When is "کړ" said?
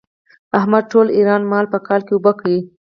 2.39-2.49